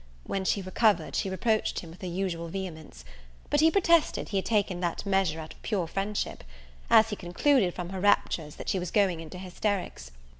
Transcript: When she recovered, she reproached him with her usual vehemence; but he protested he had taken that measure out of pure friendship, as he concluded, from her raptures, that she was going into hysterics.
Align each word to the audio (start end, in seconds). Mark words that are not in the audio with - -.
When 0.23 0.45
she 0.45 0.63
recovered, 0.63 1.15
she 1.15 1.29
reproached 1.29 1.81
him 1.81 1.91
with 1.91 2.01
her 2.01 2.07
usual 2.07 2.47
vehemence; 2.47 3.05
but 3.51 3.59
he 3.59 3.69
protested 3.69 4.29
he 4.29 4.37
had 4.39 4.47
taken 4.47 4.79
that 4.79 5.05
measure 5.05 5.39
out 5.39 5.53
of 5.53 5.61
pure 5.61 5.85
friendship, 5.85 6.43
as 6.89 7.11
he 7.11 7.15
concluded, 7.15 7.75
from 7.75 7.89
her 7.89 7.99
raptures, 7.99 8.55
that 8.55 8.67
she 8.67 8.79
was 8.79 8.89
going 8.89 9.19
into 9.19 9.37
hysterics. 9.37 10.09